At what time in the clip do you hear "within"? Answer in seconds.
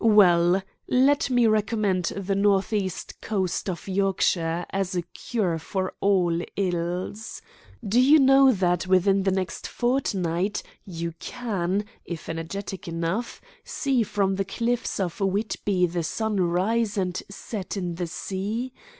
8.87-9.21